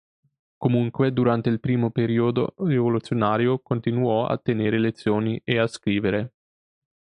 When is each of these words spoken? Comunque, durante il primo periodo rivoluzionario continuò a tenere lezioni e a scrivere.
Comunque, 0.57 1.11
durante 1.13 1.49
il 1.49 1.59
primo 1.59 1.91
periodo 1.91 2.55
rivoluzionario 2.57 3.59
continuò 3.59 4.25
a 4.25 4.35
tenere 4.39 4.79
lezioni 4.79 5.39
e 5.43 5.59
a 5.59 5.67
scrivere. 5.67 6.33